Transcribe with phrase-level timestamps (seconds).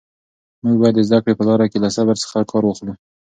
[0.63, 2.93] موږ باید د زده کړې په لاره کې له صبر څخه کار واخلو.